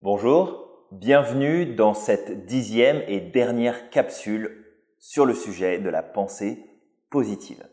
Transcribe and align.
Bonjour, 0.00 0.86
bienvenue 0.92 1.74
dans 1.74 1.92
cette 1.92 2.46
dixième 2.46 3.02
et 3.08 3.18
dernière 3.18 3.90
capsule 3.90 4.64
sur 5.00 5.26
le 5.26 5.34
sujet 5.34 5.80
de 5.80 5.88
la 5.88 6.04
pensée 6.04 6.70
positive. 7.10 7.66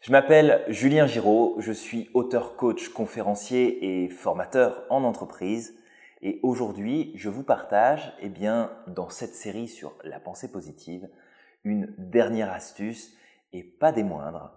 Je 0.00 0.12
m'appelle 0.12 0.64
Julien 0.68 1.06
Giraud, 1.06 1.56
je 1.58 1.72
suis 1.72 2.08
auteur 2.14 2.56
coach, 2.56 2.88
conférencier 2.88 4.04
et 4.04 4.08
formateur 4.08 4.84
en 4.88 5.04
entreprise 5.04 5.78
et 6.22 6.40
aujourd'hui 6.42 7.12
je 7.16 7.28
vous 7.28 7.44
partage 7.44 8.14
eh 8.20 8.30
bien, 8.30 8.72
dans 8.86 9.10
cette 9.10 9.34
série 9.34 9.68
sur 9.68 9.92
la 10.04 10.18
pensée 10.18 10.50
positive 10.50 11.06
une 11.64 11.94
dernière 11.98 12.50
astuce 12.50 13.14
et 13.52 13.62
pas 13.62 13.92
des 13.92 14.04
moindres. 14.04 14.52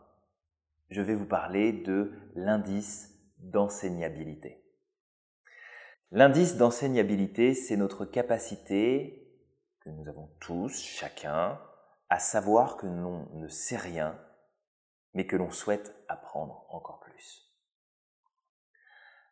Je 0.92 1.02
vais 1.02 1.16
vous 1.16 1.28
parler 1.28 1.74
de 1.74 2.14
l'indice 2.36 3.20
d'enseignabilité. 3.40 4.64
L'indice 6.12 6.58
d'enseignabilité, 6.58 7.54
c'est 7.54 7.78
notre 7.78 8.04
capacité 8.04 9.32
que 9.82 9.92
nous 9.92 10.08
avons 10.10 10.28
tous, 10.40 10.82
chacun, 10.82 11.62
à 12.10 12.18
savoir 12.18 12.78
que 12.78 12.88
l'on 12.88 13.30
ne 13.36 13.48
sait 13.48 13.78
rien, 13.78 14.20
mais 15.14 15.28
que 15.28 15.36
l'on 15.36 15.52
souhaite 15.52 15.96
apprendre 16.08 16.66
encore 16.70 17.00
plus. 17.00 17.54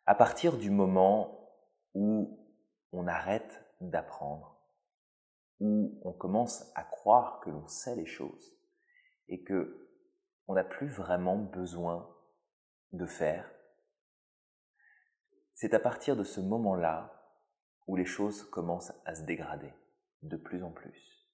À 0.06 0.14
partir 0.14 0.56
du 0.56 0.70
moment 0.70 1.50
où 1.94 2.46
on 2.92 3.08
arrête 3.08 3.64
d'apprendre, 3.80 4.62
où 5.58 6.00
on 6.04 6.12
commence 6.12 6.70
à 6.76 6.84
croire 6.84 7.40
que 7.40 7.50
l'on 7.50 7.66
sait 7.66 7.96
les 7.96 8.06
choses 8.06 8.56
et 9.26 9.42
que 9.42 9.90
on 10.46 10.54
n'a 10.54 10.64
plus 10.64 10.86
vraiment 10.86 11.36
besoin 11.36 12.08
de 12.92 13.04
faire, 13.04 13.50
c'est 15.60 15.74
à 15.74 15.80
partir 15.80 16.14
de 16.14 16.22
ce 16.22 16.40
moment-là 16.40 17.12
où 17.88 17.96
les 17.96 18.04
choses 18.04 18.44
commencent 18.44 18.92
à 19.04 19.16
se 19.16 19.24
dégrader 19.24 19.74
de 20.22 20.36
plus 20.36 20.62
en 20.62 20.70
plus. 20.70 21.28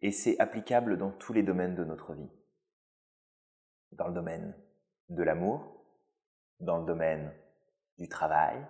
Et 0.00 0.10
c'est 0.10 0.36
applicable 0.40 0.98
dans 0.98 1.12
tous 1.12 1.32
les 1.32 1.44
domaines 1.44 1.76
de 1.76 1.84
notre 1.84 2.12
vie. 2.12 2.32
Dans 3.92 4.08
le 4.08 4.14
domaine 4.14 4.52
de 5.10 5.22
l'amour, 5.22 5.84
dans 6.58 6.78
le 6.78 6.84
domaine 6.84 7.32
du 7.98 8.08
travail, 8.08 8.66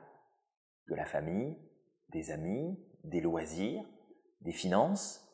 de 0.89 0.95
la 0.95 1.07
famille, 1.07 1.57
des 2.11 2.33
amis, 2.33 2.79
des 3.05 3.23
loisirs, 3.23 3.83
des 4.43 4.53
finances. 4.53 5.27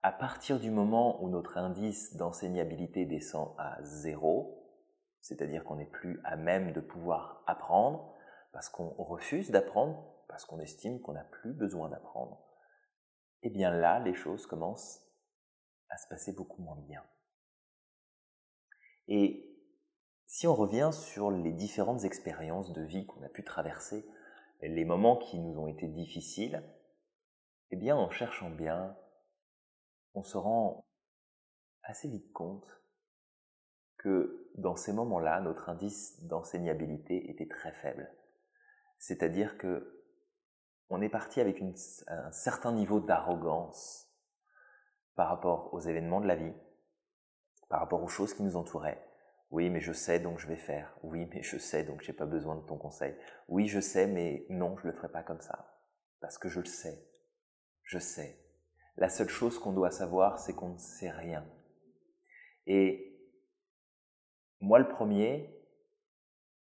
À 0.00 0.10
partir 0.10 0.58
du 0.58 0.70
moment 0.70 1.22
où 1.22 1.28
notre 1.28 1.58
indice 1.58 2.16
d'enseignabilité 2.16 3.04
descend 3.04 3.54
à 3.58 3.76
zéro, 3.82 4.59
c'est-à-dire 5.20 5.64
qu'on 5.64 5.76
n'est 5.76 5.86
plus 5.86 6.20
à 6.24 6.36
même 6.36 6.72
de 6.72 6.80
pouvoir 6.80 7.42
apprendre, 7.46 8.14
parce 8.52 8.68
qu'on 8.68 8.90
refuse 8.90 9.50
d'apprendre, 9.50 10.24
parce 10.28 10.44
qu'on 10.44 10.60
estime 10.60 11.00
qu'on 11.00 11.12
n'a 11.12 11.24
plus 11.24 11.52
besoin 11.52 11.88
d'apprendre, 11.88 12.42
eh 13.42 13.50
bien 13.50 13.70
là, 13.70 14.00
les 14.00 14.14
choses 14.14 14.46
commencent 14.46 15.06
à 15.88 15.96
se 15.96 16.08
passer 16.08 16.32
beaucoup 16.32 16.62
moins 16.62 16.78
bien. 16.86 17.04
Et 19.08 19.46
si 20.26 20.46
on 20.46 20.54
revient 20.54 20.90
sur 20.92 21.30
les 21.30 21.52
différentes 21.52 22.04
expériences 22.04 22.72
de 22.72 22.82
vie 22.82 23.06
qu'on 23.06 23.22
a 23.22 23.28
pu 23.28 23.42
traverser, 23.42 24.08
les 24.62 24.84
moments 24.84 25.16
qui 25.16 25.38
nous 25.38 25.58
ont 25.58 25.66
été 25.66 25.88
difficiles, 25.88 26.62
eh 27.70 27.76
bien 27.76 27.96
en 27.96 28.10
cherchant 28.10 28.50
bien, 28.50 28.96
on 30.14 30.22
se 30.22 30.36
rend 30.36 30.86
assez 31.82 32.08
vite 32.08 32.32
compte 32.32 32.66
que 34.00 34.50
dans 34.56 34.76
ces 34.76 34.94
moments-là, 34.94 35.40
notre 35.40 35.68
indice 35.68 36.24
d'enseignabilité 36.24 37.30
était 37.30 37.48
très 37.48 37.72
faible. 37.72 38.10
C'est-à-dire 38.98 39.58
que 39.58 40.02
on 40.88 41.02
est 41.02 41.10
parti 41.10 41.40
avec 41.40 41.62
un 42.08 42.32
certain 42.32 42.72
niveau 42.72 42.98
d'arrogance 42.98 44.08
par 45.14 45.28
rapport 45.28 45.72
aux 45.74 45.80
événements 45.80 46.20
de 46.20 46.26
la 46.26 46.34
vie, 46.34 46.54
par 47.68 47.78
rapport 47.78 48.02
aux 48.02 48.08
choses 48.08 48.34
qui 48.34 48.42
nous 48.42 48.56
entouraient. 48.56 49.06
Oui, 49.50 49.68
mais 49.68 49.80
je 49.80 49.92
sais, 49.92 50.18
donc 50.18 50.38
je 50.38 50.48
vais 50.48 50.56
faire. 50.56 50.96
Oui, 51.02 51.28
mais 51.32 51.42
je 51.42 51.58
sais, 51.58 51.84
donc 51.84 52.00
j'ai 52.00 52.12
pas 52.14 52.26
besoin 52.26 52.56
de 52.56 52.66
ton 52.66 52.78
conseil. 52.78 53.14
Oui, 53.48 53.68
je 53.68 53.80
sais, 53.80 54.06
mais 54.06 54.46
non, 54.48 54.76
je 54.78 54.86
le 54.86 54.94
ferai 54.94 55.10
pas 55.10 55.22
comme 55.22 55.40
ça. 55.40 55.78
Parce 56.20 56.38
que 56.38 56.48
je 56.48 56.60
le 56.60 56.66
sais. 56.66 57.06
Je 57.82 57.98
sais. 57.98 58.38
La 58.96 59.08
seule 59.08 59.28
chose 59.28 59.58
qu'on 59.58 59.72
doit 59.72 59.90
savoir, 59.90 60.38
c'est 60.38 60.54
qu'on 60.54 60.70
ne 60.70 60.78
sait 60.78 61.10
rien. 61.10 61.46
Et 62.66 63.10
moi, 64.60 64.78
le 64.78 64.88
premier, 64.88 65.50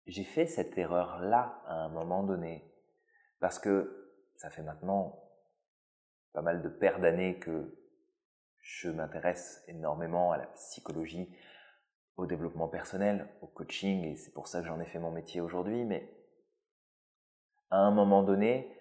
j'ai 0.07 0.25
fait 0.25 0.47
cette 0.47 0.77
erreur-là 0.77 1.63
à 1.67 1.75
un 1.75 1.89
moment 1.89 2.23
donné, 2.23 2.65
parce 3.39 3.59
que 3.59 4.15
ça 4.37 4.51
fait 4.51 4.63
maintenant 4.63 5.23
pas 6.33 6.43
mal 6.43 6.63
de 6.63 6.69
paires 6.69 7.01
d'années 7.01 7.39
que 7.39 7.77
je 8.61 8.91
m'intéresse 8.91 9.65
énormément 9.69 10.33
à 10.33 10.39
la 10.39 10.47
psychologie, 10.49 11.35
au 12.17 12.27
développement 12.27 12.69
personnel, 12.69 13.29
au 13.41 13.47
coaching, 13.47 14.05
et 14.05 14.17
c'est 14.17 14.33
pour 14.33 14.47
ça 14.47 14.61
que 14.61 14.67
j'en 14.67 14.81
ai 14.81 14.87
fait 14.87 14.99
mon 14.99 15.11
métier 15.11 15.41
aujourd'hui, 15.41 15.85
mais 15.85 16.15
à 17.71 17.79
un 17.79 17.91
moment 17.91 18.23
donné, 18.23 18.77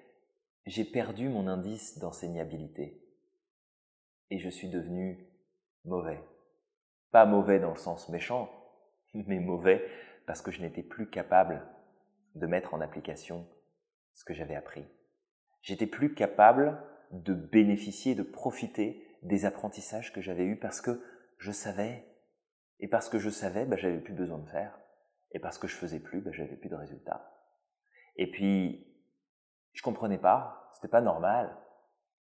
j'ai 0.65 0.83
perdu 0.83 1.29
mon 1.29 1.47
indice 1.47 1.99
d'enseignabilité. 1.99 3.01
Et 4.29 4.39
je 4.39 4.49
suis 4.49 4.69
devenu 4.69 5.27
mauvais. 5.85 6.23
Pas 7.11 7.25
mauvais 7.25 7.59
dans 7.59 7.71
le 7.71 7.77
sens 7.77 8.09
méchant, 8.09 8.51
mais 9.13 9.39
mauvais 9.39 9.85
parce 10.25 10.41
que 10.41 10.51
je 10.51 10.61
n'étais 10.61 10.83
plus 10.83 11.09
capable 11.09 11.65
de 12.35 12.47
mettre 12.47 12.73
en 12.73 12.81
application 12.81 13.47
ce 14.13 14.23
que 14.23 14.33
j'avais 14.33 14.55
appris. 14.55 14.85
J'étais 15.61 15.87
plus 15.87 16.13
capable 16.13 16.81
de 17.11 17.33
bénéficier, 17.33 18.15
de 18.15 18.23
profiter 18.23 19.05
des 19.23 19.45
apprentissages 19.45 20.13
que 20.13 20.21
j'avais 20.21 20.45
eus 20.45 20.59
parce 20.59 20.81
que 20.81 21.01
je 21.37 21.51
savais. 21.51 22.05
Et 22.79 22.87
parce 22.87 23.09
que 23.09 23.19
je 23.19 23.29
savais, 23.29 23.65
bah, 23.65 23.75
j'avais 23.75 23.99
plus 23.99 24.13
besoin 24.13 24.37
de 24.37 24.49
faire. 24.49 24.79
Et 25.31 25.39
parce 25.39 25.57
que 25.57 25.67
je 25.67 25.75
faisais 25.75 25.99
plus, 25.99 26.21
bah, 26.21 26.31
j'avais 26.31 26.55
plus 26.55 26.69
de 26.69 26.75
résultats. 26.75 27.35
Et 28.15 28.29
puis, 28.31 28.87
je 29.73 29.81
comprenais 29.81 30.17
pas, 30.17 30.69
c'était 30.73 30.87
pas 30.87 31.01
normal. 31.01 31.55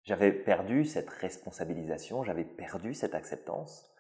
J'avais 0.02 0.32
perdu 0.32 0.84
cette 0.84 1.08
responsabilisation, 1.08 2.22
j'avais 2.22 2.44
perdu 2.44 2.94
cette 2.94 3.14
acceptance. 3.14 3.93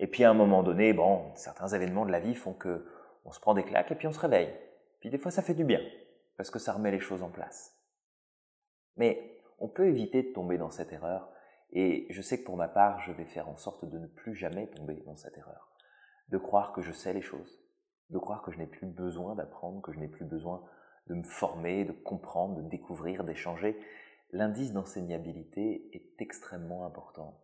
Et 0.00 0.06
puis 0.06 0.24
à 0.24 0.30
un 0.30 0.34
moment 0.34 0.62
donné, 0.62 0.94
bon, 0.94 1.30
certains 1.34 1.68
événements 1.68 2.06
de 2.06 2.10
la 2.10 2.20
vie 2.20 2.34
font 2.34 2.54
que 2.54 2.86
on 3.26 3.32
se 3.32 3.38
prend 3.38 3.52
des 3.52 3.64
claques 3.64 3.92
et 3.92 3.94
puis 3.94 4.06
on 4.06 4.12
se 4.12 4.18
réveille. 4.18 4.52
Puis 4.98 5.10
des 5.10 5.18
fois 5.18 5.30
ça 5.30 5.42
fait 5.42 5.54
du 5.54 5.62
bien 5.62 5.80
parce 6.38 6.50
que 6.50 6.58
ça 6.58 6.72
remet 6.72 6.90
les 6.90 7.00
choses 7.00 7.22
en 7.22 7.30
place. 7.30 7.78
Mais 8.96 9.38
on 9.58 9.68
peut 9.68 9.88
éviter 9.88 10.22
de 10.22 10.32
tomber 10.32 10.56
dans 10.56 10.70
cette 10.70 10.90
erreur 10.94 11.30
et 11.72 12.06
je 12.08 12.22
sais 12.22 12.40
que 12.40 12.46
pour 12.46 12.56
ma 12.56 12.66
part, 12.66 12.98
je 13.00 13.12
vais 13.12 13.26
faire 13.26 13.50
en 13.50 13.58
sorte 13.58 13.84
de 13.84 13.98
ne 13.98 14.06
plus 14.06 14.34
jamais 14.34 14.68
tomber 14.68 15.02
dans 15.04 15.16
cette 15.16 15.36
erreur. 15.36 15.68
De 16.30 16.38
croire 16.38 16.72
que 16.72 16.80
je 16.80 16.92
sais 16.92 17.12
les 17.12 17.20
choses, 17.20 17.62
de 18.08 18.18
croire 18.18 18.40
que 18.42 18.52
je 18.52 18.58
n'ai 18.58 18.66
plus 18.66 18.86
besoin 18.86 19.34
d'apprendre, 19.34 19.82
que 19.82 19.92
je 19.92 20.00
n'ai 20.00 20.08
plus 20.08 20.24
besoin 20.24 20.64
de 21.08 21.14
me 21.14 21.24
former, 21.24 21.84
de 21.84 21.92
comprendre, 21.92 22.62
de 22.62 22.68
découvrir, 22.70 23.22
d'échanger. 23.22 23.78
L'indice 24.32 24.72
d'enseignabilité 24.72 25.90
est 25.92 26.22
extrêmement 26.22 26.86
important 26.86 27.38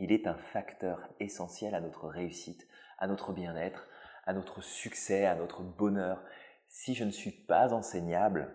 il 0.00 0.12
est 0.12 0.26
un 0.26 0.34
facteur 0.34 1.08
essentiel 1.20 1.74
à 1.74 1.80
notre 1.80 2.08
réussite, 2.08 2.66
à 2.98 3.06
notre 3.06 3.32
bien-être, 3.32 3.86
à 4.24 4.32
notre 4.32 4.62
succès, 4.62 5.26
à 5.26 5.34
notre 5.34 5.62
bonheur. 5.62 6.24
Si 6.68 6.94
je 6.94 7.04
ne 7.04 7.10
suis 7.10 7.30
pas 7.30 7.72
enseignable, 7.72 8.54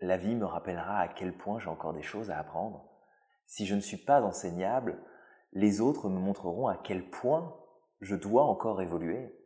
la 0.00 0.16
vie 0.16 0.36
me 0.36 0.46
rappellera 0.46 1.00
à 1.00 1.08
quel 1.08 1.36
point 1.36 1.58
j'ai 1.58 1.68
encore 1.68 1.92
des 1.92 2.02
choses 2.02 2.30
à 2.30 2.38
apprendre. 2.38 2.88
Si 3.46 3.66
je 3.66 3.74
ne 3.74 3.80
suis 3.80 3.96
pas 3.96 4.22
enseignable, 4.22 5.02
les 5.52 5.80
autres 5.80 6.08
me 6.08 6.18
montreront 6.18 6.68
à 6.68 6.76
quel 6.76 7.10
point 7.10 7.56
je 8.00 8.14
dois 8.14 8.44
encore 8.44 8.80
évoluer. 8.80 9.36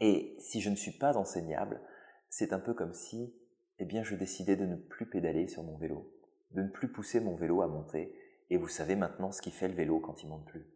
Et 0.00 0.36
si 0.40 0.60
je 0.60 0.70
ne 0.70 0.76
suis 0.76 0.98
pas 0.98 1.16
enseignable, 1.16 1.80
c'est 2.28 2.52
un 2.52 2.58
peu 2.58 2.74
comme 2.74 2.94
si, 2.94 3.34
eh 3.78 3.84
bien, 3.84 4.02
je 4.02 4.16
décidais 4.16 4.56
de 4.56 4.66
ne 4.66 4.76
plus 4.76 5.08
pédaler 5.08 5.46
sur 5.46 5.62
mon 5.62 5.76
vélo, 5.76 6.12
de 6.50 6.62
ne 6.62 6.68
plus 6.68 6.90
pousser 6.90 7.20
mon 7.20 7.36
vélo 7.36 7.62
à 7.62 7.68
monter 7.68 8.12
et 8.50 8.56
vous 8.56 8.68
savez 8.68 8.96
maintenant 8.96 9.32
ce 9.32 9.40
qui 9.40 9.50
fait 9.50 9.68
le 9.68 9.74
vélo 9.74 10.00
quand 10.00 10.22
il 10.22 10.28
monte 10.28 10.44
plus. 10.44 10.66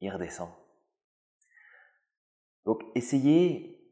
Il 0.00 0.10
redescend. 0.10 0.50
Donc 2.64 2.82
essayez 2.94 3.90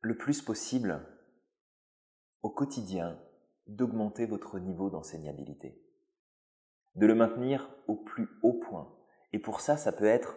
le 0.00 0.16
plus 0.16 0.42
possible 0.42 1.00
au 2.42 2.50
quotidien 2.50 3.18
d'augmenter 3.66 4.26
votre 4.26 4.58
niveau 4.58 4.90
d'enseignabilité, 4.90 5.80
de 6.96 7.06
le 7.06 7.14
maintenir 7.14 7.70
au 7.86 7.96
plus 7.96 8.28
haut 8.42 8.60
point. 8.60 8.94
Et 9.32 9.38
pour 9.38 9.60
ça, 9.60 9.76
ça 9.76 9.92
peut 9.92 10.04
être 10.04 10.36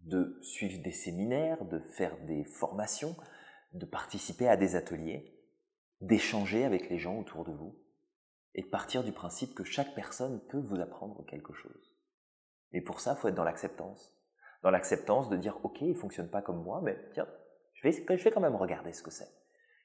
de 0.00 0.38
suivre 0.42 0.82
des 0.82 0.92
séminaires, 0.92 1.64
de 1.64 1.78
faire 1.78 2.16
des 2.26 2.44
formations, 2.44 3.16
de 3.72 3.86
participer 3.86 4.48
à 4.48 4.56
des 4.56 4.76
ateliers, 4.76 5.38
d'échanger 6.00 6.64
avec 6.64 6.90
les 6.90 6.98
gens 6.98 7.18
autour 7.18 7.44
de 7.44 7.52
vous, 7.52 7.76
et 8.54 8.62
partir 8.62 9.04
du 9.04 9.12
principe 9.12 9.54
que 9.54 9.64
chaque 9.64 9.94
personne 9.94 10.40
peut 10.48 10.60
vous 10.60 10.80
apprendre 10.80 11.24
quelque 11.26 11.52
chose. 11.52 11.94
Et 12.72 12.80
pour 12.80 13.00
ça, 13.00 13.14
il 13.16 13.20
faut 13.20 13.28
être 13.28 13.34
dans 13.34 13.44
l'acceptance. 13.44 14.14
Dans 14.62 14.70
l'acceptance 14.70 15.28
de 15.28 15.36
dire, 15.36 15.58
OK, 15.64 15.80
il 15.80 15.90
ne 15.90 15.94
fonctionne 15.94 16.30
pas 16.30 16.42
comme 16.42 16.62
moi, 16.62 16.80
mais 16.82 16.98
tiens, 17.12 17.28
je 17.74 17.88
vais 17.88 18.30
quand 18.30 18.40
même 18.40 18.56
regarder 18.56 18.92
ce 18.92 19.02
que 19.02 19.10
c'est. 19.10 19.28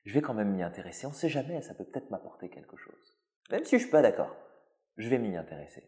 je 0.06 0.14
vais 0.14 0.22
quand 0.22 0.34
même 0.34 0.54
m'y 0.54 0.64
intéresser. 0.64 1.06
On 1.06 1.12
ne 1.12 1.16
sait 1.16 1.30
jamais, 1.30 1.62
ça 1.62 1.74
peut 1.74 1.86
peut-être 1.86 2.12
m'apporter 2.12 2.50
quelque 2.50 2.78
chose. 2.78 3.18
Même 3.50 3.64
si 3.64 3.72
je 3.72 3.76
ne 3.76 3.82
suis 3.82 3.92
pas 3.92 4.02
d'accord, 4.02 4.36
je 4.98 5.10
vais 5.10 5.18
m'y 5.18 5.36
intéresser. 5.36 5.84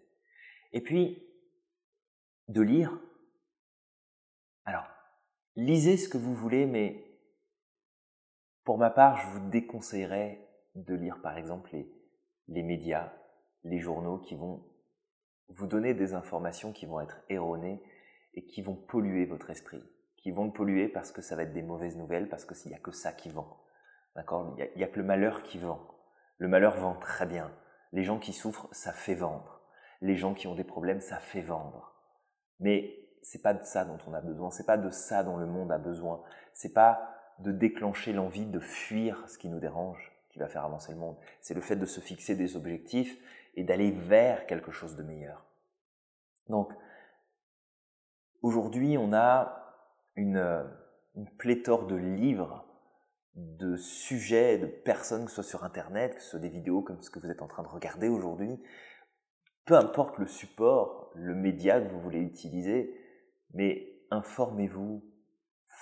Et 0.72 0.81
puis, 0.81 1.26
de 2.48 2.62
lire. 2.62 3.00
Alors, 4.66 4.88
lisez 5.56 5.98
ce 5.98 6.10
que 6.10 6.18
vous 6.18 6.34
voulez, 6.34 6.66
mais 6.66 7.06
pour 8.64 8.78
ma 8.78 8.90
part, 8.90 9.18
je 9.18 9.28
vous 9.28 9.50
déconseillerais 9.50 10.48
de 10.76 10.94
lire 10.96 11.22
par 11.22 11.38
exemple 11.38 11.72
les, 11.74 11.99
les 12.50 12.63
médias, 12.63 13.12
les 13.63 13.80
journaux 13.80 14.18
qui 14.18 14.36
vont 14.36 14.63
vous 15.50 15.68
donner 15.68 15.94
des 15.94 16.13
informations 16.13 16.72
qui 16.72 16.86
vont 16.86 17.00
être 17.00 17.22
erronées 17.30 17.81
et 18.34 18.46
qui 18.46 18.62
vont 18.62 18.75
polluer 18.75 19.25
votre 19.25 19.50
esprit, 19.50 19.84
qui 20.18 20.31
vont 20.31 20.46
le 20.46 20.51
polluer 20.51 20.88
parce 20.88 21.12
que 21.12 21.22
ça 21.22 21.36
va 21.36 21.44
être 21.44 21.54
des 21.54 21.62
mauvaises 21.62 21.98
nouvelles, 21.98 22.30
parce 22.30 22.46
qu'il 22.46 22.69
n'y 22.69 22.78
a 22.78 22.80
que 22.80 22.92
ça 22.92 23.13
qui 23.13 23.30
vend. 23.30 23.57
D'accord? 24.16 24.56
Il 24.57 24.78
n'y 24.78 24.84
a, 24.84 24.88
que 24.88 25.00
le 25.00 25.06
malheur 25.06 25.44
qui 25.44 25.57
vend. 25.60 25.80
Le 26.38 26.48
malheur 26.48 26.75
vend 26.78 26.96
très 26.96 27.25
bien. 27.25 27.51
Les 27.92 28.04
gens 28.04 28.19
qui 28.19 28.34
souffrent, 28.34 28.68
ça 28.72 28.94
fait 28.94 29.16
vendre. 29.16 29.62
Les 30.02 30.16
gens 30.16 30.34
qui 30.34 30.48
ont 30.48 30.56
des 30.56 30.63
problèmes, 30.63 31.02
ça 31.02 31.18
fait 31.18 31.42
vendre. 31.42 31.95
Mais 32.60 32.95
c'est 33.22 33.42
pas 33.42 33.54
de 33.54 33.63
ça 33.63 33.86
dont 33.86 33.98
on 34.07 34.13
a 34.13 34.22
besoin. 34.22 34.52
C'est 34.52 34.66
pas 34.66 34.78
de 34.78 34.90
ça 34.90 35.24
dont 35.24 35.38
le 35.38 35.45
monde 35.45 35.72
a 35.72 35.78
besoin. 35.78 36.24
C'est 36.54 36.74
pas 36.74 37.16
de 37.40 37.52
déclencher 37.52 38.13
l'envie 38.13 38.45
de 38.45 38.60
fuir 38.60 39.28
ce 39.30 39.38
qui 39.38 39.50
nous 39.50 39.60
dérange 39.60 40.08
qui 40.30 40.40
va 40.40 40.48
faire 40.48 40.64
avancer 40.64 40.92
le 40.92 40.98
monde. 40.98 41.18
C'est 41.42 41.54
le 41.54 41.62
fait 41.62 41.76
de 41.76 41.86
se 41.86 42.00
fixer 42.00 42.36
des 42.36 42.56
objectifs 42.56 43.18
et 43.56 43.64
d'aller 43.64 43.92
vers 43.92 44.46
quelque 44.46 44.72
chose 44.72 44.96
de 44.96 45.04
meilleur. 45.04 45.46
Donc, 46.48 46.74
aujourd'hui, 48.42 48.98
on 48.98 49.14
a 49.14 49.76
une, 50.16 50.66
pléthore 51.38 51.88
de 51.88 51.96
livres 51.96 52.66
de 53.36 53.76
sujets, 53.78 54.58
de 54.58 54.66
personnes, 54.66 55.26
que 55.26 55.31
ce 55.31 55.42
soit 55.42 55.50
sur 55.50 55.64
Internet, 55.64 56.16
que 56.16 56.22
ce 56.22 56.31
soit 56.31 56.40
des 56.40 56.50
vidéos 56.50 56.81
comme 56.81 57.02
ce 57.02 57.10
que 57.10 57.20
vous 57.20 57.30
êtes 57.30 57.42
en 57.42 57.48
train 57.48 57.64
de 57.64 57.68
regarder 57.68 58.10
aujourd'hui, 58.10 58.62
peu 59.66 59.76
importe 59.76 60.18
le 60.18 60.28
support, 60.28 61.12
le 61.16 61.36
média 61.36 61.80
que 61.80 61.90
vous 61.90 62.02
voulez 62.02 62.22
utiliser, 62.22 62.94
mais 63.54 64.02
informez-vous, 64.12 65.04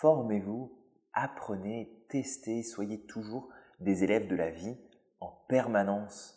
formez-vous, 0.01 0.77
apprenez, 1.13 2.05
testez, 2.09 2.63
soyez 2.63 3.05
toujours 3.05 3.49
des 3.79 4.03
élèves 4.03 4.27
de 4.27 4.35
la 4.35 4.49
vie 4.49 4.77
en 5.19 5.31
permanence. 5.47 6.33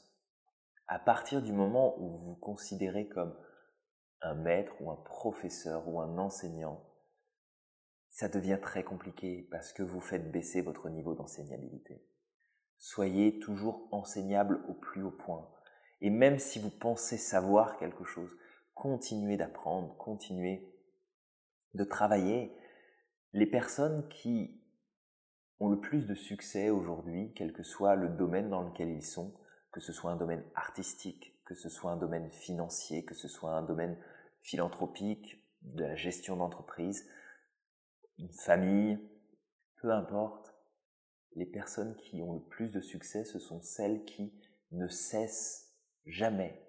À 0.87 0.99
partir 0.99 1.43
du 1.43 1.53
moment 1.53 1.99
où 1.99 2.09
vous 2.09 2.25
vous 2.31 2.37
considérez 2.37 3.09
comme 3.09 3.35
un 4.23 4.35
maître 4.35 4.73
ou 4.81 4.91
un 4.91 4.97
professeur 4.97 5.89
ou 5.89 6.01
un 6.01 6.19
enseignant, 6.19 6.85
ça 8.09 8.29
devient 8.29 8.59
très 8.61 8.83
compliqué 8.83 9.49
parce 9.51 9.73
que 9.73 9.83
vous 9.83 10.01
faites 10.01 10.31
baisser 10.31 10.63
votre 10.63 10.89
niveau 10.89 11.15
d'enseignabilité. 11.15 12.05
Soyez 12.77 13.39
toujours 13.39 13.89
enseignable 13.93 14.65
au 14.69 14.75
plus 14.75 15.03
haut 15.03 15.11
point. 15.11 15.49
Et 16.01 16.11
même 16.11 16.39
si 16.39 16.59
vous 16.59 16.71
pensez 16.71 17.19
savoir 17.19 17.77
quelque 17.79 18.05
chose, 18.05 18.35
continuez 18.75 19.37
d'apprendre, 19.37 19.97
continuez 19.99 20.67
de 21.75 21.85
travailler. 21.85 22.57
Les 23.33 23.47
personnes 23.47 24.09
qui 24.09 24.60
ont 25.61 25.69
le 25.69 25.79
plus 25.79 26.07
de 26.07 26.15
succès 26.15 26.71
aujourd'hui, 26.71 27.33
quel 27.37 27.53
que 27.53 27.63
soit 27.63 27.95
le 27.95 28.09
domaine 28.09 28.49
dans 28.49 28.63
lequel 28.63 28.91
ils 28.91 29.05
sont, 29.05 29.35
que 29.73 29.81
ce 29.81 29.93
soit 29.93 30.11
un 30.11 30.17
domaine 30.17 30.45
artistique, 30.55 31.39
que 31.45 31.55
ce 31.55 31.69
soit 31.69 31.93
un 31.93 31.97
domaine 31.97 32.31
financier, 32.31 33.05
que 33.05 33.15
ce 33.15 33.29
soit 33.29 33.53
un 33.53 33.63
domaine 33.63 33.97
philanthropique, 34.43 35.45
de 35.63 35.85
la 35.85 35.95
gestion 35.95 36.37
d'entreprise, 36.37 37.09
une 38.19 38.33
famille, 38.33 38.99
peu 39.77 39.93
importe, 39.93 40.55
les 41.37 41.47
personnes 41.47 41.97
qui 41.97 42.23
ont 42.23 42.33
le 42.33 42.41
plus 42.41 42.71
de 42.71 42.81
succès, 42.81 43.25
ce 43.25 43.39
sont 43.39 43.61
celles 43.61 44.05
qui 44.05 44.35
ne 44.73 44.89
cessent 44.89 45.77
jamais 46.07 46.67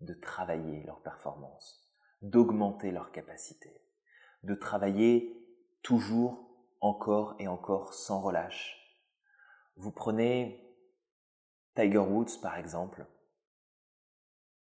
de 0.00 0.14
travailler 0.14 0.82
leur 0.84 1.02
performance, 1.02 1.88
d'augmenter 2.22 2.90
leur 2.90 3.12
capacité, 3.12 3.70
de 4.42 4.54
travailler 4.54 5.36
toujours, 5.82 6.51
encore 6.82 7.36
et 7.38 7.48
encore 7.48 7.94
sans 7.94 8.20
relâche. 8.20 8.76
Vous 9.76 9.92
prenez 9.92 10.60
Tiger 11.74 11.98
Woods 11.98 12.40
par 12.42 12.58
exemple, 12.58 13.06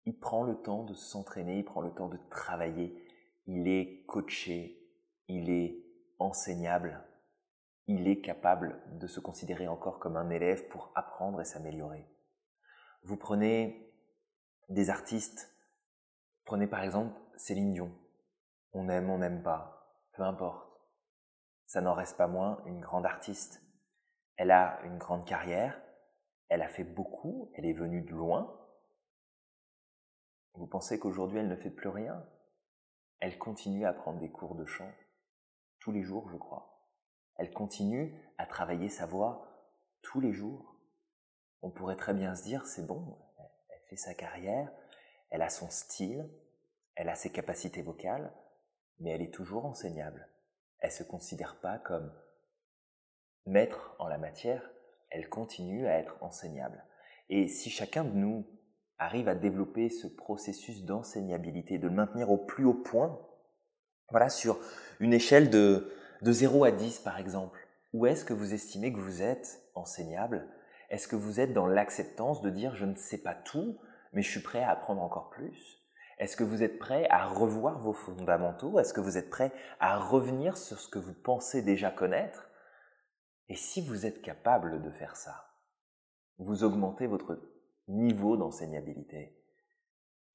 il 0.05 0.17
prend 0.17 0.43
le 0.43 0.55
temps 0.55 0.83
de 0.83 0.93
s'entraîner, 0.93 1.59
il 1.59 1.65
prend 1.65 1.81
le 1.81 1.93
temps 1.93 2.07
de 2.07 2.17
travailler, 2.29 2.95
il 3.45 3.67
est 3.67 4.05
coaché, 4.05 4.81
il 5.27 5.49
est 5.49 5.83
enseignable, 6.17 7.03
il 7.87 8.07
est 8.07 8.21
capable 8.21 8.81
de 8.97 9.07
se 9.07 9.19
considérer 9.19 9.67
encore 9.67 9.99
comme 9.99 10.15
un 10.15 10.29
élève 10.29 10.67
pour 10.69 10.91
apprendre 10.95 11.41
et 11.41 11.45
s'améliorer. 11.45 12.07
Vous 13.03 13.17
prenez 13.17 13.93
des 14.69 14.89
artistes, 14.89 15.53
prenez 16.45 16.65
par 16.65 16.81
exemple 16.81 17.19
Céline 17.35 17.73
Dion. 17.73 17.91
On 18.73 18.89
aime, 18.89 19.09
on 19.09 19.19
n'aime 19.19 19.43
pas, 19.43 19.99
peu 20.13 20.23
importe. 20.23 20.74
Ça 21.65 21.81
n'en 21.81 21.93
reste 21.93 22.17
pas 22.17 22.27
moins 22.27 22.61
une 22.65 22.79
grande 22.79 23.05
artiste. 23.05 23.61
Elle 24.37 24.51
a 24.51 24.81
une 24.83 24.97
grande 24.97 25.25
carrière, 25.25 25.81
elle 26.49 26.61
a 26.61 26.69
fait 26.69 26.83
beaucoup, 26.83 27.51
elle 27.55 27.65
est 27.65 27.73
venue 27.73 28.01
de 28.01 28.11
loin. 28.11 28.59
Vous 30.53 30.67
pensez 30.67 30.99
qu'aujourd'hui 30.99 31.39
elle 31.39 31.47
ne 31.47 31.55
fait 31.55 31.71
plus 31.71 31.89
rien? 31.89 32.25
Elle 33.19 33.37
continue 33.37 33.85
à 33.85 33.93
prendre 33.93 34.19
des 34.19 34.31
cours 34.31 34.55
de 34.55 34.65
chant 34.65 34.91
tous 35.85 35.91
les 35.91 36.01
jours, 36.01 36.27
je 36.31 36.37
crois. 36.37 36.81
Elle 37.35 37.53
continue 37.53 38.19
à 38.39 38.47
travailler 38.47 38.89
sa 38.89 39.05
voix 39.05 39.71
tous 40.01 40.19
les 40.19 40.33
jours. 40.33 40.79
On 41.61 41.69
pourrait 41.69 41.95
très 41.95 42.15
bien 42.15 42.35
se 42.35 42.43
dire, 42.43 42.65
c'est 42.65 42.87
bon, 42.87 43.17
elle 43.69 43.81
fait 43.89 43.95
sa 43.95 44.15
carrière, 44.15 44.71
elle 45.29 45.43
a 45.43 45.49
son 45.49 45.69
style, 45.69 46.27
elle 46.95 47.09
a 47.09 47.15
ses 47.15 47.31
capacités 47.31 47.83
vocales, 47.83 48.33
mais 48.99 49.11
elle 49.11 49.21
est 49.21 49.33
toujours 49.33 49.65
enseignable. 49.65 50.27
Elle 50.85 50.91
ne 50.91 50.97
se 50.97 51.03
considère 51.03 51.55
pas 51.55 51.79
comme 51.79 52.13
maître 53.47 53.95
en 53.97 54.07
la 54.07 54.19
matière, 54.19 54.69
elle 55.09 55.29
continue 55.29 55.87
à 55.87 55.97
être 55.97 56.15
enseignable. 56.21 56.85
Et 57.27 57.47
si 57.47 57.71
chacun 57.71 58.03
de 58.03 58.15
nous 58.15 58.45
arrive 58.99 59.27
à 59.27 59.33
développer 59.33 59.89
ce 59.89 60.05
processus 60.05 60.83
d'enseignabilité, 60.83 61.79
de 61.79 61.87
le 61.87 61.95
maintenir 61.95 62.29
au 62.29 62.37
plus 62.37 62.65
haut 62.65 62.75
point, 62.75 63.19
voilà, 64.11 64.29
sur 64.29 64.59
une 64.99 65.13
échelle 65.13 65.49
de, 65.49 65.91
de 66.21 66.31
0 66.31 66.65
à 66.65 66.71
10 66.71 66.99
par 66.99 67.17
exemple, 67.17 67.67
où 67.91 68.05
est-ce 68.05 68.23
que 68.23 68.33
vous 68.33 68.53
estimez 68.53 68.93
que 68.93 68.99
vous 68.99 69.23
êtes 69.23 69.63
enseignable? 69.73 70.47
Est-ce 70.91 71.07
que 71.07 71.15
vous 71.15 71.39
êtes 71.39 71.53
dans 71.53 71.65
l'acceptance 71.65 72.43
de 72.43 72.51
dire 72.51 72.75
je 72.75 72.85
ne 72.85 72.95
sais 72.95 73.23
pas 73.23 73.33
tout, 73.33 73.79
mais 74.13 74.21
je 74.21 74.29
suis 74.29 74.43
prêt 74.43 74.61
à 74.61 74.69
apprendre 74.69 75.01
encore 75.01 75.31
plus 75.31 75.83
Est-ce 76.17 76.37
que 76.37 76.43
vous 76.43 76.63
êtes 76.63 76.79
prêt 76.79 77.07
à 77.09 77.25
revoir 77.25 77.79
vos 77.79 77.93
fondamentaux? 77.93 78.79
Est-ce 78.79 78.93
que 78.93 79.01
vous 79.01 79.17
êtes 79.17 79.29
prêt 79.29 79.51
à 79.79 79.97
revenir 79.99 80.57
sur 80.57 80.79
ce 80.79 80.87
que 80.87 80.99
vous 80.99 81.13
pensez 81.13 81.61
déjà 81.61 81.91
connaître? 81.91 82.49
Et 83.49 83.55
si 83.55 83.81
vous 83.81 84.05
êtes 84.05 84.21
capable 84.21 84.81
de 84.81 84.91
faire 84.91 85.15
ça, 85.15 85.53
vous 86.37 86.63
augmentez 86.63 87.07
votre 87.07 87.39
niveau 87.87 88.37
d'enseignabilité. 88.37 89.41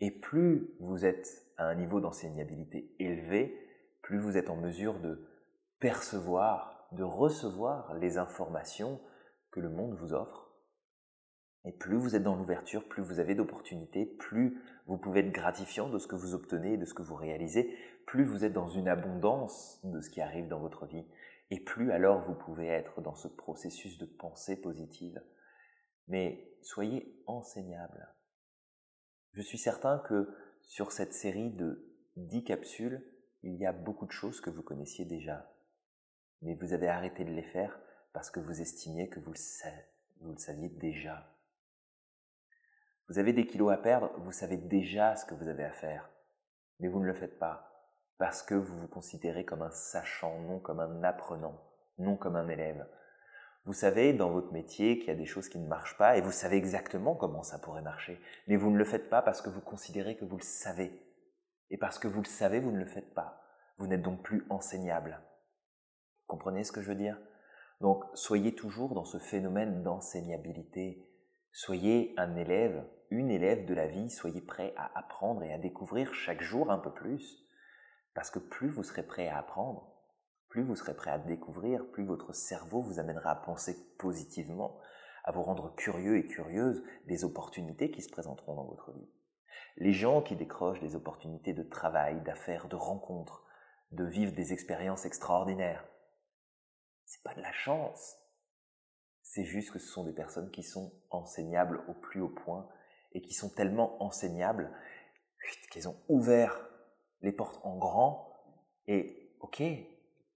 Et 0.00 0.10
plus 0.10 0.74
vous 0.80 1.04
êtes 1.04 1.46
à 1.56 1.64
un 1.64 1.74
niveau 1.74 2.00
d'enseignabilité 2.00 2.94
élevé, 2.98 3.54
plus 4.02 4.18
vous 4.18 4.36
êtes 4.36 4.50
en 4.50 4.56
mesure 4.56 4.98
de 5.00 5.28
percevoir, 5.78 6.88
de 6.92 7.02
recevoir 7.02 7.94
les 7.94 8.18
informations 8.18 9.00
que 9.50 9.60
le 9.60 9.68
monde 9.68 9.94
vous 9.94 10.12
offre. 10.12 10.49
Et 11.64 11.72
plus 11.72 11.96
vous 11.96 12.16
êtes 12.16 12.22
dans 12.22 12.36
l'ouverture, 12.36 12.88
plus 12.88 13.02
vous 13.02 13.20
avez 13.20 13.34
d'opportunités, 13.34 14.06
plus 14.06 14.60
vous 14.86 14.96
pouvez 14.96 15.20
être 15.20 15.32
gratifiant 15.32 15.88
de 15.90 15.98
ce 15.98 16.06
que 16.06 16.16
vous 16.16 16.34
obtenez, 16.34 16.76
de 16.76 16.86
ce 16.86 16.94
que 16.94 17.02
vous 17.02 17.14
réalisez, 17.14 17.76
plus 18.06 18.24
vous 18.24 18.44
êtes 18.44 18.52
dans 18.52 18.68
une 18.68 18.88
abondance 18.88 19.80
de 19.84 20.00
ce 20.00 20.10
qui 20.10 20.20
arrive 20.20 20.48
dans 20.48 20.60
votre 20.60 20.86
vie, 20.86 21.04
et 21.50 21.60
plus 21.60 21.92
alors 21.92 22.22
vous 22.22 22.34
pouvez 22.34 22.66
être 22.66 23.02
dans 23.02 23.14
ce 23.14 23.28
processus 23.28 23.98
de 23.98 24.06
pensée 24.06 24.60
positive. 24.60 25.22
Mais 26.08 26.56
soyez 26.62 27.22
enseignable. 27.26 28.08
Je 29.32 29.42
suis 29.42 29.58
certain 29.58 29.98
que 29.98 30.28
sur 30.62 30.92
cette 30.92 31.14
série 31.14 31.50
de 31.50 31.86
10 32.16 32.44
capsules, 32.44 33.04
il 33.42 33.54
y 33.56 33.66
a 33.66 33.72
beaucoup 33.72 34.06
de 34.06 34.12
choses 34.12 34.40
que 34.40 34.50
vous 34.50 34.62
connaissiez 34.62 35.04
déjà, 35.04 35.52
mais 36.42 36.54
vous 36.54 36.72
avez 36.72 36.88
arrêté 36.88 37.24
de 37.24 37.32
les 37.32 37.42
faire 37.42 37.78
parce 38.12 38.30
que 38.30 38.40
vous 38.40 38.60
estimiez 38.60 39.08
que 39.08 39.20
vous 39.20 39.32
le, 39.32 40.36
saviez 40.36 40.68
déjà. 40.68 41.32
Vous 43.10 43.18
avez 43.18 43.32
des 43.32 43.44
kilos 43.44 43.72
à 43.72 43.76
perdre, 43.76 44.12
vous 44.18 44.30
savez 44.30 44.56
déjà 44.56 45.16
ce 45.16 45.24
que 45.24 45.34
vous 45.34 45.48
avez 45.48 45.64
à 45.64 45.72
faire, 45.72 46.08
mais 46.78 46.86
vous 46.86 47.00
ne 47.00 47.06
le 47.06 47.12
faites 47.12 47.40
pas 47.40 47.66
parce 48.18 48.40
que 48.40 48.54
vous 48.54 48.78
vous 48.78 48.86
considérez 48.86 49.44
comme 49.44 49.62
un 49.62 49.70
sachant, 49.70 50.38
non 50.42 50.60
comme 50.60 50.78
un 50.78 51.02
apprenant, 51.02 51.60
non 51.98 52.16
comme 52.16 52.36
un 52.36 52.48
élève. 52.48 52.86
Vous 53.64 53.72
savez 53.72 54.12
dans 54.12 54.30
votre 54.30 54.52
métier 54.52 54.98
qu'il 54.98 55.08
y 55.08 55.12
a 55.12 55.16
des 55.16 55.26
choses 55.26 55.48
qui 55.48 55.58
ne 55.58 55.66
marchent 55.66 55.98
pas 55.98 56.16
et 56.16 56.20
vous 56.20 56.30
savez 56.30 56.56
exactement 56.56 57.16
comment 57.16 57.42
ça 57.42 57.58
pourrait 57.58 57.82
marcher, 57.82 58.20
mais 58.46 58.54
vous 58.54 58.70
ne 58.70 58.78
le 58.78 58.84
faites 58.84 59.10
pas 59.10 59.22
parce 59.22 59.42
que 59.42 59.50
vous 59.50 59.60
considérez 59.60 60.16
que 60.16 60.24
vous 60.24 60.36
le 60.36 60.44
savez. 60.44 60.92
Et 61.70 61.78
parce 61.78 61.98
que 61.98 62.06
vous 62.06 62.20
le 62.20 62.28
savez, 62.28 62.60
vous 62.60 62.70
ne 62.70 62.78
le 62.78 62.86
faites 62.86 63.12
pas. 63.12 63.42
Vous 63.78 63.88
n'êtes 63.88 64.02
donc 64.02 64.22
plus 64.22 64.46
enseignable. 64.50 65.20
Comprenez 66.28 66.62
ce 66.62 66.70
que 66.70 66.80
je 66.80 66.88
veux 66.88 66.94
dire? 66.94 67.18
Donc 67.80 68.04
soyez 68.14 68.54
toujours 68.54 68.94
dans 68.94 69.04
ce 69.04 69.18
phénomène 69.18 69.82
d'enseignabilité. 69.82 71.09
Soyez 71.52 72.14
un 72.16 72.36
élève, 72.36 72.86
une 73.10 73.30
élève 73.30 73.66
de 73.66 73.74
la 73.74 73.86
vie, 73.86 74.08
soyez 74.08 74.40
prêt 74.40 74.72
à 74.76 74.96
apprendre 74.98 75.42
et 75.42 75.52
à 75.52 75.58
découvrir 75.58 76.14
chaque 76.14 76.42
jour 76.42 76.70
un 76.70 76.78
peu 76.78 76.92
plus. 76.92 77.44
Parce 78.14 78.30
que 78.30 78.38
plus 78.38 78.68
vous 78.68 78.82
serez 78.82 79.02
prêt 79.02 79.28
à 79.28 79.38
apprendre, 79.38 80.00
plus 80.48 80.62
vous 80.62 80.76
serez 80.76 80.94
prêt 80.94 81.10
à 81.10 81.18
découvrir, 81.18 81.90
plus 81.90 82.04
votre 82.04 82.32
cerveau 82.32 82.82
vous 82.82 82.98
amènera 82.98 83.30
à 83.30 83.36
penser 83.36 83.76
positivement, 83.98 84.78
à 85.24 85.32
vous 85.32 85.42
rendre 85.42 85.74
curieux 85.76 86.18
et 86.18 86.26
curieuse 86.26 86.82
des 87.06 87.24
opportunités 87.24 87.90
qui 87.90 88.02
se 88.02 88.10
présenteront 88.10 88.54
dans 88.54 88.66
votre 88.66 88.92
vie. 88.92 89.08
Les 89.76 89.92
gens 89.92 90.22
qui 90.22 90.36
décrochent 90.36 90.80
des 90.80 90.96
opportunités 90.96 91.52
de 91.52 91.62
travail, 91.62 92.20
d'affaires, 92.22 92.68
de 92.68 92.76
rencontres, 92.76 93.44
de 93.92 94.04
vivre 94.04 94.32
des 94.32 94.52
expériences 94.52 95.04
extraordinaires, 95.04 95.84
c'est 97.04 97.22
pas 97.22 97.34
de 97.34 97.42
la 97.42 97.52
chance. 97.52 98.16
C'est 99.32 99.44
juste 99.44 99.70
que 99.70 99.78
ce 99.78 99.86
sont 99.86 100.02
des 100.02 100.12
personnes 100.12 100.50
qui 100.50 100.64
sont 100.64 100.92
enseignables 101.08 101.84
au 101.86 101.94
plus 101.94 102.20
haut 102.20 102.34
point 102.34 102.68
et 103.12 103.22
qui 103.22 103.32
sont 103.32 103.48
tellement 103.48 104.02
enseignables 104.02 104.76
qu'elles 105.70 105.88
ont 105.88 106.02
ouvert 106.08 106.68
les 107.22 107.30
portes 107.30 107.60
en 107.62 107.78
grand 107.78 108.34
et 108.88 109.32
ok, 109.38 109.62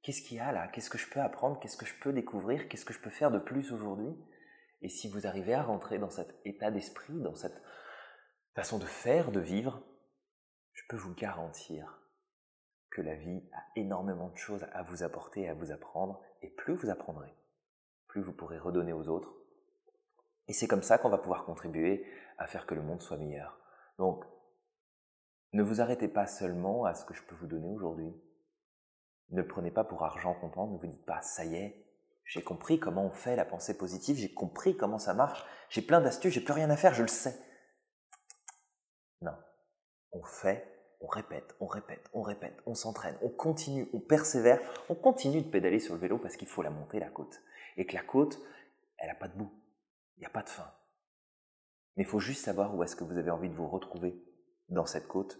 qu'est-ce 0.02 0.22
qu'il 0.22 0.36
y 0.36 0.40
a 0.40 0.52
là? 0.52 0.68
Qu'est-ce 0.68 0.90
que 0.90 0.98
je 0.98 1.10
peux 1.10 1.20
apprendre? 1.20 1.58
Qu'est-ce 1.58 1.76
que 1.76 1.86
je 1.86 1.98
peux 1.98 2.12
découvrir? 2.12 2.68
Qu'est-ce 2.68 2.84
que 2.84 2.92
je 2.92 3.00
peux 3.00 3.10
faire 3.10 3.32
de 3.32 3.40
plus 3.40 3.72
aujourd'hui? 3.72 4.16
Et 4.80 4.88
si 4.88 5.08
vous 5.08 5.26
arrivez 5.26 5.54
à 5.54 5.64
rentrer 5.64 5.98
dans 5.98 6.10
cet 6.10 6.32
état 6.44 6.70
d'esprit, 6.70 7.20
dans 7.20 7.34
cette 7.34 7.60
façon 8.54 8.78
de 8.78 8.86
faire, 8.86 9.32
de 9.32 9.40
vivre, 9.40 9.82
je 10.72 10.84
peux 10.88 10.96
vous 10.96 11.14
garantir 11.14 12.00
que 12.90 13.02
la 13.02 13.16
vie 13.16 13.42
a 13.52 13.64
énormément 13.74 14.28
de 14.28 14.36
choses 14.36 14.64
à 14.72 14.84
vous 14.84 15.02
apporter 15.02 15.48
à 15.48 15.54
vous 15.54 15.72
apprendre, 15.72 16.22
et 16.42 16.48
plus 16.48 16.74
vous 16.74 16.90
apprendrez, 16.90 17.34
plus 18.14 18.22
vous 18.22 18.32
pourrez 18.32 18.58
redonner 18.58 18.92
aux 18.92 19.08
autres. 19.08 19.34
Et 20.46 20.52
c'est 20.52 20.68
comme 20.68 20.84
ça 20.84 20.98
qu'on 20.98 21.08
va 21.08 21.18
pouvoir 21.18 21.44
contribuer 21.44 22.06
à 22.38 22.46
faire 22.46 22.64
que 22.64 22.76
le 22.76 22.82
monde 22.82 23.02
soit 23.02 23.16
meilleur. 23.16 23.58
Donc, 23.98 24.24
ne 25.52 25.64
vous 25.64 25.80
arrêtez 25.80 26.06
pas 26.06 26.28
seulement 26.28 26.84
à 26.84 26.94
ce 26.94 27.04
que 27.04 27.12
je 27.12 27.24
peux 27.24 27.34
vous 27.34 27.48
donner 27.48 27.68
aujourd'hui. 27.68 28.14
Ne 29.30 29.42
prenez 29.42 29.72
pas 29.72 29.82
pour 29.82 30.04
argent 30.04 30.32
comptant, 30.34 30.68
ne 30.68 30.78
vous 30.78 30.86
dites 30.86 31.04
pas 31.04 31.22
ça 31.22 31.44
y 31.44 31.56
est, 31.56 31.84
j'ai 32.24 32.44
compris 32.44 32.78
comment 32.78 33.04
on 33.04 33.10
fait 33.10 33.34
la 33.34 33.44
pensée 33.44 33.76
positive, 33.76 34.16
j'ai 34.16 34.32
compris 34.32 34.76
comment 34.76 34.98
ça 34.98 35.12
marche, 35.12 35.44
j'ai 35.68 35.82
plein 35.82 36.00
d'astuces, 36.00 36.34
j'ai 36.34 36.40
plus 36.40 36.52
rien 36.52 36.70
à 36.70 36.76
faire, 36.76 36.94
je 36.94 37.02
le 37.02 37.08
sais. 37.08 37.36
Non, 39.22 39.34
on 40.12 40.22
fait 40.22 40.72
on 41.04 41.06
répète, 41.06 41.54
on 41.60 41.66
répète, 41.66 42.08
on 42.14 42.22
répète, 42.22 42.62
on 42.64 42.74
s'entraîne, 42.74 43.16
on 43.20 43.28
continue, 43.28 43.88
on 43.92 44.00
persévère, 44.00 44.58
on 44.88 44.94
continue 44.94 45.42
de 45.42 45.50
pédaler 45.50 45.78
sur 45.78 45.94
le 45.94 46.00
vélo 46.00 46.18
parce 46.18 46.36
qu'il 46.36 46.48
faut 46.48 46.62
la 46.62 46.70
monter, 46.70 46.98
la 46.98 47.10
côte. 47.10 47.42
Et 47.76 47.86
que 47.86 47.94
la 47.94 48.02
côte, 48.02 48.40
elle 48.98 49.08
n'a 49.08 49.14
pas 49.14 49.28
de 49.28 49.36
bout, 49.36 49.52
il 50.16 50.20
n'y 50.20 50.26
a 50.26 50.30
pas 50.30 50.42
de 50.42 50.48
fin. 50.48 50.72
Mais 51.96 52.02
il 52.02 52.08
faut 52.08 52.20
juste 52.20 52.44
savoir 52.44 52.74
où 52.74 52.82
est-ce 52.82 52.96
que 52.96 53.04
vous 53.04 53.18
avez 53.18 53.30
envie 53.30 53.48
de 53.48 53.54
vous 53.54 53.68
retrouver 53.68 54.22
dans 54.68 54.86
cette 54.86 55.08
côte 55.08 55.38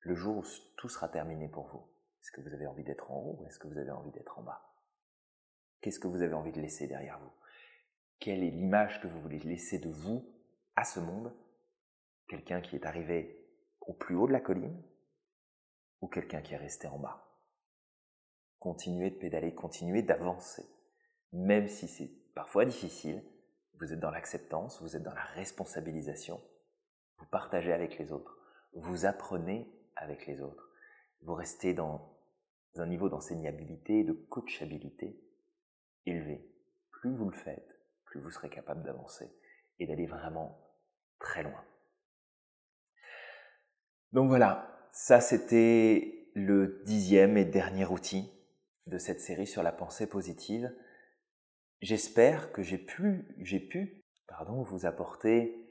le 0.00 0.14
jour 0.14 0.38
où 0.38 0.44
tout 0.76 0.88
sera 0.88 1.08
terminé 1.08 1.48
pour 1.48 1.66
vous. 1.66 1.84
Est-ce 2.20 2.30
que 2.30 2.40
vous 2.40 2.54
avez 2.54 2.66
envie 2.66 2.84
d'être 2.84 3.10
en 3.10 3.18
haut 3.18 3.38
ou 3.40 3.46
est-ce 3.46 3.58
que 3.58 3.66
vous 3.66 3.78
avez 3.78 3.90
envie 3.90 4.12
d'être 4.12 4.38
en 4.38 4.42
bas? 4.42 4.72
Qu'est-ce 5.80 6.00
que 6.00 6.08
vous 6.08 6.22
avez 6.22 6.34
envie 6.34 6.52
de 6.52 6.60
laisser 6.60 6.86
derrière 6.86 7.18
vous? 7.18 7.32
Quelle 8.18 8.42
est 8.42 8.50
l'image 8.50 9.00
que 9.00 9.08
vous 9.08 9.20
voulez 9.20 9.38
laisser 9.40 9.78
de 9.78 9.90
vous 9.90 10.24
à 10.76 10.84
ce 10.84 11.00
monde? 11.00 11.34
Quelqu'un 12.28 12.60
qui 12.60 12.76
est 12.76 12.86
arrivé 12.86 13.48
au 13.80 13.92
plus 13.92 14.16
haut 14.16 14.26
de 14.26 14.32
la 14.32 14.40
colline 14.40 14.82
ou 16.00 16.08
quelqu'un 16.08 16.40
qui 16.40 16.54
est 16.54 16.58
resté 16.58 16.88
en 16.88 16.98
bas? 16.98 17.22
Continuez 18.58 19.10
de 19.10 19.16
pédaler, 19.16 19.54
continuez 19.54 20.02
d'avancer. 20.02 20.64
Même 21.36 21.68
si 21.68 21.86
c'est 21.86 22.10
parfois 22.34 22.64
difficile, 22.64 23.22
vous 23.78 23.92
êtes 23.92 24.00
dans 24.00 24.10
l'acceptance, 24.10 24.80
vous 24.80 24.96
êtes 24.96 25.02
dans 25.02 25.12
la 25.12 25.22
responsabilisation, 25.22 26.40
vous 27.18 27.26
partagez 27.26 27.74
avec 27.74 27.98
les 27.98 28.10
autres, 28.10 28.38
vous 28.72 29.04
apprenez 29.04 29.70
avec 29.96 30.26
les 30.26 30.40
autres, 30.40 30.70
vous 31.20 31.34
restez 31.34 31.74
dans 31.74 32.16
un 32.76 32.86
niveau 32.86 33.10
d'enseignabilité, 33.10 34.02
de 34.02 34.12
coachabilité 34.14 35.20
élevé. 36.06 36.50
Plus 36.90 37.14
vous 37.14 37.28
le 37.28 37.36
faites, 37.36 37.78
plus 38.06 38.18
vous 38.18 38.30
serez 38.30 38.48
capable 38.48 38.82
d'avancer 38.82 39.30
et 39.78 39.86
d'aller 39.86 40.06
vraiment 40.06 40.58
très 41.18 41.42
loin. 41.42 41.62
Donc 44.12 44.28
voilà, 44.28 44.88
ça 44.90 45.20
c'était 45.20 46.30
le 46.32 46.82
dixième 46.86 47.36
et 47.36 47.44
dernier 47.44 47.84
outil 47.84 48.32
de 48.86 48.96
cette 48.96 49.20
série 49.20 49.46
sur 49.46 49.62
la 49.62 49.72
pensée 49.72 50.06
positive. 50.06 50.72
J'espère 51.80 52.52
que 52.52 52.62
j'ai 52.62 52.78
pu, 52.78 53.34
j'ai 53.38 53.60
pu 53.60 54.06
pardon, 54.26 54.62
vous 54.62 54.86
apporter 54.86 55.66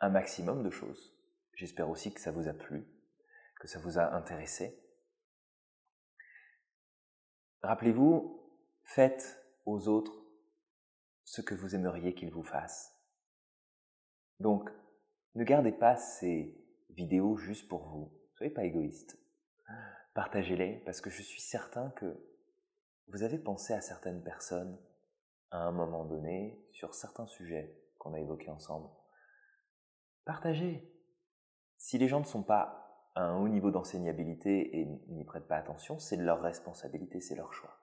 un 0.00 0.10
maximum 0.10 0.62
de 0.62 0.70
choses. 0.70 1.16
J'espère 1.54 1.88
aussi 1.88 2.12
que 2.12 2.20
ça 2.20 2.30
vous 2.30 2.48
a 2.48 2.52
plu, 2.52 2.86
que 3.60 3.68
ça 3.68 3.78
vous 3.78 3.98
a 3.98 4.12
intéressé. 4.14 4.80
Rappelez-vous, 7.62 8.42
faites 8.82 9.42
aux 9.64 9.88
autres 9.88 10.26
ce 11.24 11.40
que 11.40 11.54
vous 11.54 11.74
aimeriez 11.74 12.14
qu'ils 12.14 12.30
vous 12.30 12.42
fassent. 12.42 12.94
Donc, 14.40 14.68
ne 15.34 15.44
gardez 15.44 15.72
pas 15.72 15.96
ces 15.96 16.62
vidéos 16.90 17.36
juste 17.36 17.68
pour 17.68 17.88
vous. 17.88 18.12
Soyez 18.34 18.52
pas 18.52 18.64
égoïste. 18.64 19.18
Partagez-les 20.12 20.82
parce 20.84 21.00
que 21.00 21.10
je 21.10 21.22
suis 21.22 21.40
certain 21.40 21.90
que 21.92 22.33
vous 23.08 23.22
avez 23.22 23.38
pensé 23.38 23.72
à 23.72 23.80
certaines 23.80 24.22
personnes 24.22 24.78
à 25.50 25.58
un 25.58 25.72
moment 25.72 26.04
donné 26.04 26.66
sur 26.72 26.94
certains 26.94 27.26
sujets 27.26 27.76
qu'on 27.98 28.14
a 28.14 28.20
évoqués 28.20 28.50
ensemble. 28.50 28.88
Partagez. 30.24 30.90
Si 31.76 31.98
les 31.98 32.08
gens 32.08 32.20
ne 32.20 32.24
sont 32.24 32.42
pas 32.42 33.10
à 33.14 33.22
un 33.22 33.38
haut 33.38 33.48
niveau 33.48 33.70
d'enseignabilité 33.70 34.78
et 34.78 34.86
n'y 34.86 35.24
prêtent 35.24 35.46
pas 35.46 35.56
attention, 35.56 35.98
c'est 35.98 36.16
leur 36.16 36.40
responsabilité, 36.40 37.20
c'est 37.20 37.36
leur 37.36 37.52
choix. 37.52 37.78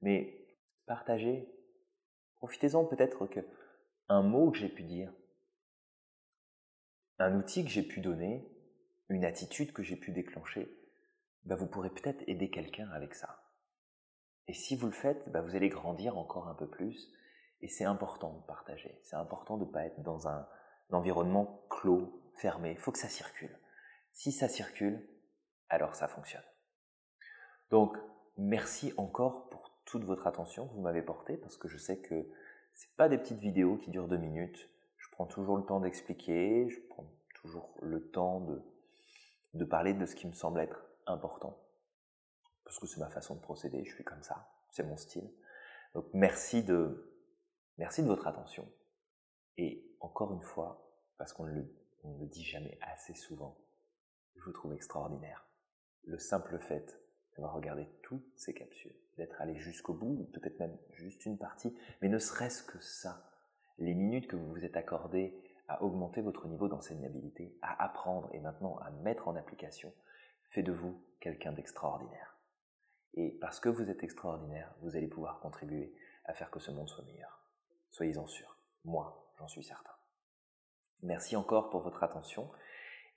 Mais 0.00 0.46
partagez. 0.86 1.52
Profitez-en 2.36 2.84
peut-être 2.84 3.26
que 3.26 3.40
un 4.08 4.22
mot 4.22 4.50
que 4.50 4.58
j'ai 4.58 4.68
pu 4.68 4.82
dire 4.82 5.12
un 7.18 7.36
outil 7.36 7.64
que 7.64 7.70
j'ai 7.70 7.82
pu 7.82 8.00
donner, 8.00 8.48
une 9.08 9.24
attitude 9.24 9.72
que 9.72 9.82
j'ai 9.82 9.96
pu 9.96 10.10
déclencher, 10.12 10.68
bah 11.44 11.54
vous 11.54 11.66
pourrez 11.66 11.90
peut-être 11.90 12.22
aider 12.26 12.50
quelqu'un 12.50 12.88
avec 12.90 13.14
ça. 13.14 13.41
Et 14.48 14.54
si 14.54 14.76
vous 14.76 14.86
le 14.86 14.92
faites, 14.92 15.28
bah 15.30 15.40
vous 15.40 15.54
allez 15.54 15.68
grandir 15.68 16.18
encore 16.18 16.48
un 16.48 16.54
peu 16.54 16.68
plus. 16.68 17.12
Et 17.60 17.68
c'est 17.68 17.84
important 17.84 18.32
de 18.32 18.46
partager. 18.46 18.98
C'est 19.02 19.16
important 19.16 19.56
de 19.56 19.64
ne 19.64 19.70
pas 19.70 19.84
être 19.84 20.02
dans 20.02 20.28
un, 20.28 20.46
environnement 20.90 21.64
clos, 21.70 22.22
fermé. 22.36 22.72
Il 22.72 22.78
faut 22.78 22.92
que 22.92 22.98
ça 22.98 23.08
circule. 23.08 23.56
Si 24.12 24.30
ça 24.30 24.48
circule, 24.48 25.08
alors 25.70 25.94
ça 25.94 26.06
fonctionne. 26.06 26.44
Donc, 27.70 27.96
merci 28.36 28.92
encore 28.98 29.48
pour 29.48 29.72
toute 29.86 30.04
votre 30.04 30.26
attention 30.26 30.68
que 30.68 30.74
vous 30.74 30.82
m'avez 30.82 31.00
portée, 31.00 31.38
parce 31.38 31.56
que 31.56 31.68
je 31.68 31.78
sais 31.78 32.00
que 32.00 32.28
ce 32.74 32.86
pas 32.96 33.08
des 33.08 33.16
petites 33.16 33.38
vidéos 33.38 33.78
qui 33.78 33.90
durent 33.90 34.08
deux 34.08 34.18
minutes 34.18 34.68
prends 35.12 35.26
toujours 35.26 35.56
le 35.56 35.64
temps 35.64 35.78
d'expliquer, 35.78 36.68
je 36.68 36.80
prends 36.88 37.06
toujours 37.34 37.78
le 37.80 38.10
temps 38.10 38.44
de 39.54 39.64
parler 39.64 39.94
de 39.94 40.04
ce 40.06 40.16
qui 40.16 40.26
me 40.26 40.32
semble 40.32 40.58
être 40.60 40.84
important. 41.06 41.56
Parce 42.72 42.80
que 42.80 42.86
c'est 42.86 43.00
ma 43.00 43.10
façon 43.10 43.34
de 43.34 43.40
procéder, 43.40 43.84
je 43.84 43.94
suis 43.94 44.02
comme 44.02 44.22
ça, 44.22 44.48
c'est 44.70 44.82
mon 44.82 44.96
style. 44.96 45.30
Donc 45.92 46.06
merci 46.14 46.62
de, 46.62 47.20
merci 47.76 48.02
de 48.02 48.06
votre 48.06 48.26
attention. 48.26 48.66
Et 49.58 49.94
encore 50.00 50.32
une 50.32 50.40
fois, 50.40 50.90
parce 51.18 51.34
qu'on 51.34 51.44
ne 51.44 51.52
le, 51.52 51.70
on 52.02 52.16
le 52.16 52.26
dit 52.28 52.42
jamais 52.42 52.78
assez 52.80 53.12
souvent, 53.12 53.58
je 54.36 54.44
vous 54.44 54.52
trouve 54.52 54.72
extraordinaire. 54.72 55.46
Le 56.04 56.16
simple 56.16 56.58
fait 56.60 56.98
d'avoir 57.36 57.52
regardé 57.52 57.86
toutes 58.02 58.26
ces 58.36 58.54
capsules, 58.54 58.96
d'être 59.18 59.38
allé 59.42 59.54
jusqu'au 59.56 59.92
bout, 59.92 60.30
peut-être 60.32 60.58
même 60.58 60.78
juste 60.92 61.26
une 61.26 61.36
partie, 61.36 61.76
mais 62.00 62.08
ne 62.08 62.18
serait-ce 62.18 62.62
que 62.62 62.80
ça, 62.80 63.30
les 63.76 63.92
minutes 63.92 64.28
que 64.28 64.36
vous 64.36 64.48
vous 64.48 64.64
êtes 64.64 64.78
accordées 64.78 65.38
à 65.68 65.82
augmenter 65.82 66.22
votre 66.22 66.48
niveau 66.48 66.68
d'enseignabilité, 66.68 67.54
à 67.60 67.84
apprendre 67.84 68.30
et 68.32 68.40
maintenant 68.40 68.78
à 68.78 68.90
mettre 68.90 69.28
en 69.28 69.36
application, 69.36 69.92
fait 70.52 70.62
de 70.62 70.72
vous 70.72 71.04
quelqu'un 71.20 71.52
d'extraordinaire. 71.52 72.31
Et 73.14 73.30
parce 73.40 73.60
que 73.60 73.68
vous 73.68 73.90
êtes 73.90 74.02
extraordinaire, 74.02 74.74
vous 74.80 74.96
allez 74.96 75.08
pouvoir 75.08 75.40
contribuer 75.40 75.94
à 76.24 76.32
faire 76.32 76.50
que 76.50 76.60
ce 76.60 76.70
monde 76.70 76.88
soit 76.88 77.04
meilleur. 77.04 77.40
Soyez-en 77.90 78.26
sûrs. 78.26 78.56
Moi, 78.84 79.32
j'en 79.38 79.48
suis 79.48 79.64
certain. 79.64 79.92
Merci 81.02 81.36
encore 81.36 81.70
pour 81.70 81.82
votre 81.82 82.02
attention. 82.02 82.50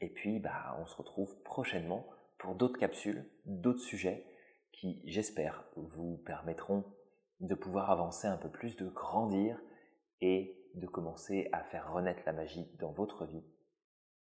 Et 0.01 0.09
puis, 0.09 0.39
bah, 0.39 0.75
on 0.79 0.85
se 0.85 0.95
retrouve 0.95 1.41
prochainement 1.43 2.09
pour 2.37 2.55
d'autres 2.55 2.79
capsules, 2.79 3.29
d'autres 3.45 3.79
sujets 3.79 4.25
qui, 4.73 5.01
j'espère, 5.05 5.63
vous 5.75 6.17
permettront 6.25 6.83
de 7.39 7.55
pouvoir 7.55 7.91
avancer 7.91 8.27
un 8.27 8.37
peu 8.37 8.49
plus, 8.49 8.75
de 8.75 8.87
grandir 8.89 9.59
et 10.21 10.57
de 10.75 10.87
commencer 10.87 11.47
à 11.53 11.63
faire 11.63 11.93
renaître 11.93 12.21
la 12.25 12.33
magie 12.33 12.69
dans 12.79 12.91
votre 12.91 13.25
vie, 13.25 13.43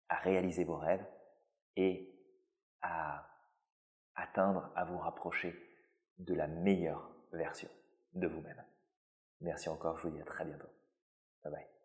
à 0.07 0.15
réaliser 0.15 0.63
vos 0.63 0.77
rêves 0.77 1.05
et 1.75 2.11
à 2.81 3.27
atteindre, 4.19 4.71
à 4.75 4.85
vous 4.85 4.97
rapprocher 4.97 5.55
de 6.17 6.33
la 6.33 6.47
meilleure 6.47 7.09
version 7.31 7.69
de 8.13 8.27
vous-même. 8.27 8.63
Merci 9.41 9.69
encore, 9.69 9.97
je 9.97 10.07
vous 10.07 10.13
dis 10.13 10.21
à 10.21 10.25
très 10.25 10.45
bientôt. 10.45 10.69
Bye 11.43 11.53
bye. 11.53 11.78